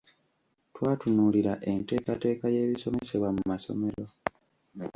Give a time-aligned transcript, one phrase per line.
[0.73, 4.05] Twatunuulira enteekateeka y’ebisomesebwa mu masomero.